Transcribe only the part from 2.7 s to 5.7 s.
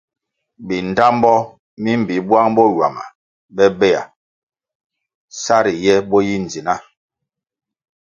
ywama bobea sa